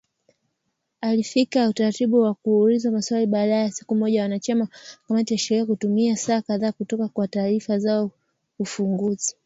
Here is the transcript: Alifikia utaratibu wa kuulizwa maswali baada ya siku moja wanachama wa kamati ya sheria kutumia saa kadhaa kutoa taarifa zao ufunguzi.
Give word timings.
Alifikia 1.01 1.69
utaratibu 1.69 2.21
wa 2.21 2.33
kuulizwa 2.33 2.91
maswali 2.91 3.25
baada 3.25 3.55
ya 3.55 3.71
siku 3.71 3.95
moja 3.95 4.21
wanachama 4.21 4.63
wa 4.63 4.69
kamati 5.07 5.33
ya 5.33 5.37
sheria 5.37 5.65
kutumia 5.65 6.17
saa 6.17 6.41
kadhaa 6.41 6.71
kutoa 6.71 7.27
taarifa 7.31 7.79
zao 7.79 8.11
ufunguzi. 8.59 9.35